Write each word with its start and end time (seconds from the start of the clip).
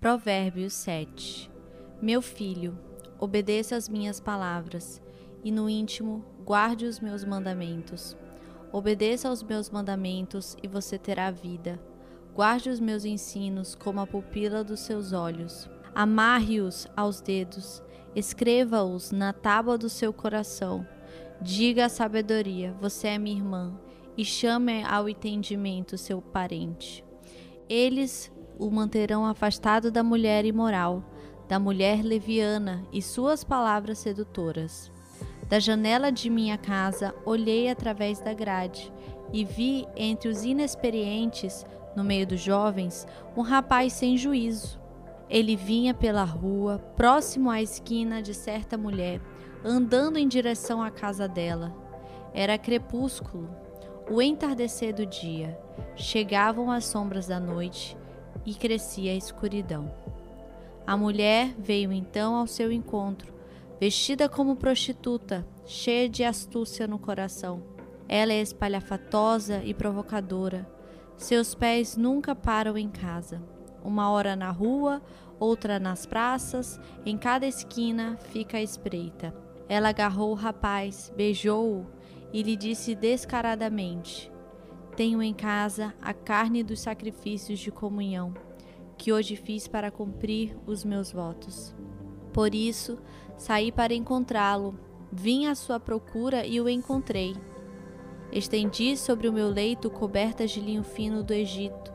Provérbios 0.00 0.72
7 0.72 1.50
Meu 2.00 2.22
filho, 2.22 2.74
obedeça 3.18 3.76
as 3.76 3.86
minhas 3.86 4.18
palavras, 4.18 4.98
e 5.44 5.52
no 5.52 5.68
íntimo 5.68 6.24
guarde 6.42 6.86
os 6.86 7.00
meus 7.00 7.22
mandamentos. 7.22 8.16
Obedeça 8.72 9.28
aos 9.28 9.42
meus 9.42 9.68
mandamentos, 9.68 10.56
e 10.62 10.66
você 10.66 10.96
terá 10.96 11.30
vida. 11.30 11.78
Guarde 12.34 12.70
os 12.70 12.80
meus 12.80 13.04
ensinos 13.04 13.74
como 13.74 14.00
a 14.00 14.06
pupila 14.06 14.64
dos 14.64 14.80
seus 14.80 15.12
olhos. 15.12 15.68
Amarre-os 15.94 16.86
aos 16.96 17.20
dedos, 17.20 17.82
escreva-os 18.16 19.12
na 19.12 19.34
tábua 19.34 19.76
do 19.76 19.90
seu 19.90 20.14
coração. 20.14 20.86
Diga 21.42 21.84
à 21.84 21.88
sabedoria: 21.90 22.74
Você 22.80 23.08
é 23.08 23.18
minha 23.18 23.36
irmã, 23.36 23.78
e 24.16 24.24
chame 24.24 24.82
ao 24.82 25.10
entendimento 25.10 25.98
seu 25.98 26.22
parente. 26.22 27.04
Eles 27.68 28.32
o 28.60 28.70
manterão 28.70 29.24
afastado 29.24 29.90
da 29.90 30.02
mulher 30.02 30.44
imoral, 30.44 31.02
da 31.48 31.58
mulher 31.58 32.04
leviana 32.04 32.84
e 32.92 33.00
suas 33.00 33.42
palavras 33.42 33.98
sedutoras. 33.98 34.92
Da 35.48 35.58
janela 35.58 36.12
de 36.12 36.28
minha 36.28 36.58
casa 36.58 37.14
olhei 37.24 37.70
através 37.70 38.20
da 38.20 38.34
grade 38.34 38.92
e 39.32 39.44
vi 39.44 39.86
entre 39.96 40.28
os 40.28 40.44
inexperientes, 40.44 41.64
no 41.96 42.04
meio 42.04 42.26
dos 42.26 42.40
jovens, 42.40 43.06
um 43.34 43.40
rapaz 43.40 43.94
sem 43.94 44.16
juízo. 44.16 44.78
Ele 45.28 45.56
vinha 45.56 45.94
pela 45.94 46.22
rua, 46.22 46.78
próximo 46.96 47.50
à 47.50 47.62
esquina 47.62 48.20
de 48.20 48.34
certa 48.34 48.76
mulher, 48.76 49.20
andando 49.64 50.18
em 50.18 50.28
direção 50.28 50.82
à 50.82 50.90
casa 50.90 51.26
dela. 51.26 51.74
Era 52.34 52.58
crepúsculo, 52.58 53.48
o 54.08 54.20
entardecer 54.20 54.94
do 54.94 55.06
dia. 55.06 55.58
Chegavam 55.96 56.70
as 56.70 56.84
sombras 56.84 57.26
da 57.26 57.40
noite 57.40 57.96
e 58.50 58.54
crescia 58.54 59.12
a 59.12 59.14
escuridão. 59.14 59.94
A 60.84 60.96
mulher 60.96 61.54
veio 61.56 61.92
então 61.92 62.34
ao 62.34 62.48
seu 62.48 62.72
encontro, 62.72 63.32
vestida 63.78 64.28
como 64.28 64.56
prostituta, 64.56 65.46
cheia 65.64 66.08
de 66.08 66.24
astúcia 66.24 66.88
no 66.88 66.98
coração. 66.98 67.62
Ela 68.08 68.32
é 68.32 68.40
espalhafatosa 68.40 69.62
e 69.64 69.72
provocadora. 69.72 70.68
Seus 71.16 71.54
pés 71.54 71.96
nunca 71.96 72.34
param 72.34 72.76
em 72.76 72.88
casa. 72.88 73.40
Uma 73.84 74.10
hora 74.10 74.34
na 74.34 74.50
rua, 74.50 75.00
outra 75.38 75.78
nas 75.78 76.04
praças, 76.04 76.80
em 77.06 77.16
cada 77.16 77.46
esquina 77.46 78.16
fica 78.32 78.58
a 78.58 78.62
espreita. 78.62 79.32
Ela 79.68 79.90
agarrou 79.90 80.32
o 80.32 80.34
rapaz, 80.34 81.12
beijou-o 81.16 81.86
e 82.32 82.42
lhe 82.42 82.56
disse 82.56 82.96
descaradamente: 82.96 84.30
tenho 84.96 85.22
em 85.22 85.32
casa 85.32 85.94
a 86.00 86.12
carne 86.12 86.62
dos 86.62 86.80
sacrifícios 86.80 87.58
de 87.58 87.70
comunhão, 87.70 88.34
que 88.96 89.12
hoje 89.12 89.36
fiz 89.36 89.66
para 89.66 89.90
cumprir 89.90 90.56
os 90.66 90.84
meus 90.84 91.12
votos. 91.12 91.74
Por 92.32 92.54
isso, 92.54 92.98
saí 93.36 93.72
para 93.72 93.94
encontrá-lo, 93.94 94.78
vim 95.10 95.46
à 95.46 95.54
sua 95.54 95.80
procura 95.80 96.46
e 96.46 96.60
o 96.60 96.68
encontrei. 96.68 97.34
Estendi 98.32 98.96
sobre 98.96 99.28
o 99.28 99.32
meu 99.32 99.48
leito 99.48 99.90
cobertas 99.90 100.50
de 100.50 100.60
linho 100.60 100.84
fino 100.84 101.22
do 101.22 101.32
Egito, 101.32 101.92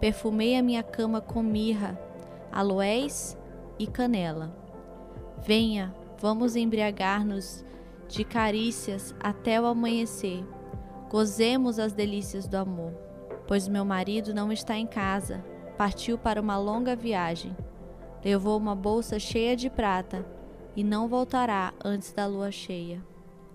perfumei 0.00 0.56
a 0.56 0.62
minha 0.62 0.82
cama 0.82 1.20
com 1.20 1.42
mirra, 1.42 1.98
aloés 2.52 3.36
e 3.78 3.86
canela. 3.86 4.56
Venha, 5.44 5.94
vamos 6.20 6.54
embriagar-nos 6.54 7.64
de 8.08 8.24
carícias 8.24 9.14
até 9.20 9.60
o 9.60 9.66
amanhecer 9.66 10.44
Gozemos 11.12 11.78
as 11.78 11.92
delícias 11.92 12.48
do 12.48 12.54
amor, 12.54 12.94
pois 13.46 13.68
meu 13.68 13.84
marido 13.84 14.32
não 14.32 14.50
está 14.50 14.78
em 14.78 14.86
casa, 14.86 15.44
partiu 15.76 16.16
para 16.16 16.40
uma 16.40 16.56
longa 16.56 16.96
viagem. 16.96 17.54
Levou 18.24 18.56
uma 18.56 18.74
bolsa 18.74 19.18
cheia 19.18 19.54
de 19.54 19.68
prata 19.68 20.24
e 20.74 20.82
não 20.82 21.06
voltará 21.06 21.74
antes 21.84 22.14
da 22.14 22.26
lua 22.26 22.50
cheia. 22.50 23.04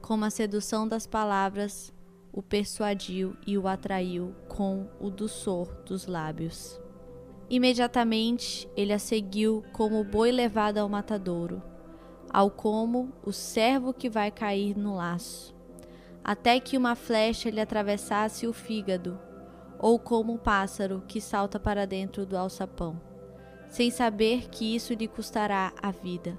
Com 0.04 0.24
a 0.24 0.30
sedução 0.30 0.88
das 0.88 1.08
palavras, 1.08 1.92
o 2.32 2.44
persuadiu 2.44 3.36
e 3.48 3.58
o 3.58 3.68
atraiu 3.68 4.36
com 4.48 4.88
o 5.00 5.10
doçor 5.10 5.82
dos 5.84 6.06
lábios. 6.06 6.80
Imediatamente 7.50 8.70
ele 8.78 8.94
a 8.94 9.00
seguiu 9.00 9.64
como 9.74 10.00
o 10.00 10.04
boi 10.04 10.32
levado 10.32 10.78
ao 10.78 10.88
matadouro, 10.88 11.64
ao 12.30 12.52
como 12.52 13.12
o 13.26 13.34
servo 13.34 13.96
que 13.96 14.12
vai 14.12 14.30
cair 14.30 14.78
no 14.78 14.98
laço 14.98 15.57
até 16.28 16.60
que 16.60 16.78
uma 16.78 16.94
flecha 16.94 17.50
lhe 17.50 17.62
atravessasse 17.62 18.46
o 18.46 18.52
fígado, 18.52 19.18
ou 19.80 19.98
como 19.98 20.34
um 20.34 20.38
pássaro 20.38 21.02
que 21.08 21.22
salta 21.22 21.58
para 21.58 21.88
dentro 21.88 22.26
do 22.26 22.36
alçapão, 22.36 23.02
sem 23.70 23.90
saber 23.90 24.50
que 24.50 24.76
isso 24.76 24.94
lhe 24.94 25.08
custará 25.08 25.72
a 25.82 25.90
vida. 25.90 26.38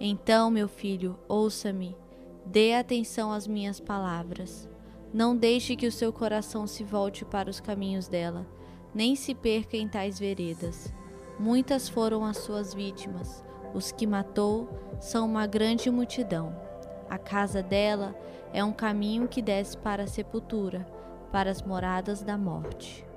Então, 0.00 0.50
meu 0.50 0.66
filho, 0.66 1.16
ouça-me, 1.28 1.96
dê 2.44 2.74
atenção 2.74 3.30
às 3.30 3.46
minhas 3.46 3.78
palavras. 3.78 4.68
Não 5.14 5.36
deixe 5.36 5.76
que 5.76 5.86
o 5.86 5.92
seu 5.92 6.12
coração 6.12 6.66
se 6.66 6.82
volte 6.82 7.24
para 7.24 7.48
os 7.48 7.60
caminhos 7.60 8.08
dela, 8.08 8.44
nem 8.92 9.14
se 9.14 9.32
perca 9.32 9.76
em 9.76 9.86
tais 9.86 10.18
veredas. 10.18 10.92
Muitas 11.38 11.88
foram 11.88 12.24
as 12.24 12.38
suas 12.38 12.74
vítimas, 12.74 13.44
os 13.72 13.92
que 13.92 14.08
matou 14.08 14.68
são 15.00 15.24
uma 15.24 15.46
grande 15.46 15.88
multidão. 15.88 16.67
A 17.08 17.16
casa 17.16 17.62
dela 17.62 18.14
é 18.52 18.62
um 18.62 18.72
caminho 18.72 19.26
que 19.26 19.40
desce 19.40 19.76
para 19.76 20.02
a 20.02 20.06
sepultura, 20.06 20.86
para 21.32 21.50
as 21.50 21.62
moradas 21.62 22.22
da 22.22 22.36
morte. 22.36 23.07